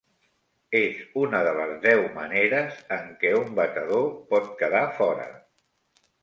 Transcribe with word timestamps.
És 0.77 1.01
una 1.23 1.41
de 1.47 1.51
les 1.57 1.73
deu 1.83 2.01
maneres 2.15 2.79
en 2.97 3.05
què 3.25 3.35
un 3.41 3.53
batedor 3.61 4.09
pot 4.33 4.49
quedar 4.63 4.83
fora. 5.03 5.29